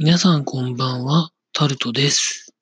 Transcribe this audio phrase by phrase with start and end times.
[0.00, 2.54] 皆さんこんばんは、タルトです。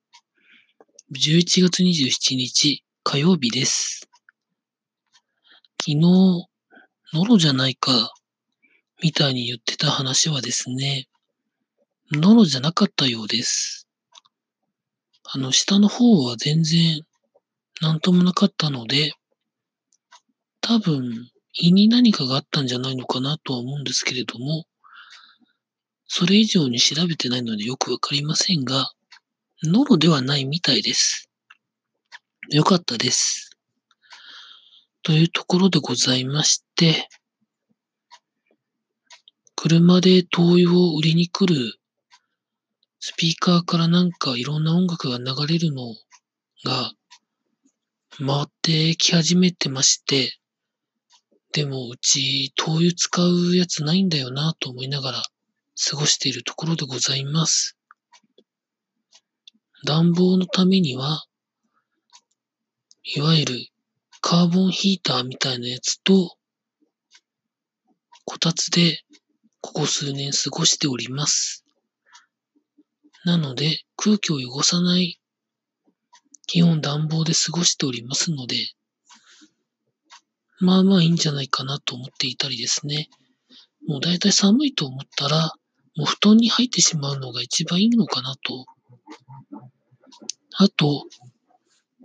[1.13, 4.09] 11月27日火曜日です。
[5.79, 6.49] 昨日、ノ
[7.29, 8.15] ロじゃないか、
[9.03, 11.09] みたいに言ってた話はですね、
[12.11, 13.87] ノロじゃなかったようです。
[15.25, 17.03] あの、下の方は全然、
[17.83, 19.13] なんともなかったので、
[20.63, 24.65] 多分、胃に何かがあったんじゃないのかなとは思うんですけれども、
[26.09, 28.91] それ以上に調べてないのでよくわかりませんが、
[29.65, 31.29] ノロではないみたいです。
[32.51, 33.51] よかったです。
[35.03, 37.09] というところでございまして、
[39.57, 41.79] 車で灯油を売りに来る
[43.01, 45.95] スピーカーからなんかいろんな音楽が流れるの
[46.65, 46.93] が
[48.19, 50.39] 回ってき始めてまして、
[51.53, 55.23] でもうち灯油使うやつないんだよなと思いながら
[55.77, 57.77] 過ごしているところでございます。
[59.85, 61.27] 暖房のためには、
[63.05, 63.69] いわゆる
[64.21, 66.37] カーボンヒーターみたいなやつと、
[68.25, 69.03] こたつで
[69.61, 71.65] ここ数年過ごしております。
[73.25, 75.21] なので空気を汚さない
[76.47, 78.57] 基本暖房で過ごしておりますので、
[80.61, 83.09] まあまあいいんじゃないかなと思っていたりですね。
[83.87, 85.53] もうだいたい寒いと思ったら、
[85.97, 88.67] もう布団に入ってしまうのが一番いいのかなと。
[90.59, 91.07] あと、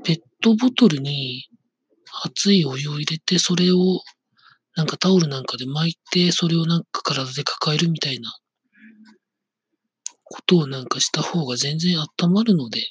[0.03, 1.50] ペットボトルに
[2.23, 4.02] 熱いお湯を入れて、それを
[4.75, 8.31] なんかタオルなんかで巻いて、それをなんか体で抱えるみたいな
[10.23, 12.81] ことをなんかした方が全然温まるので、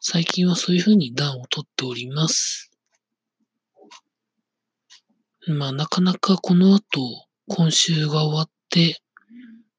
[0.00, 2.70] 最近はそういう風に暖をとっております。
[5.48, 9.00] まあなかなかこの後、今週が終わって、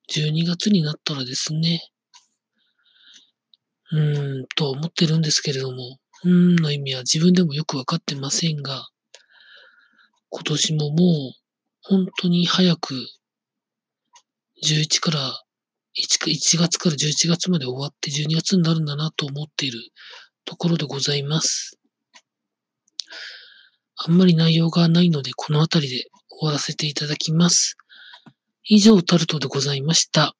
[0.09, 1.81] 12月になったらですね、
[3.91, 8.87] うーん、と思ってるんですけれども、うーんの意味は自分でもよくわかってませんが、
[10.29, 11.31] 今年ももう
[11.81, 12.93] 本当に早く
[14.63, 15.43] 11から
[15.97, 19.79] 1, 1月から11月まで終わって12月になるんだなと思っている
[20.45, 21.79] ところでございます。
[23.95, 27.77] あんまり内容がないのでこの辺りで終わらせていただきます。
[28.69, 30.35] 以上、タルトでございました。